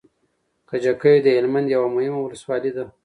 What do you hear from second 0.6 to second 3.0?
کجکی د هلمند يوه مهمه ولسوالي ده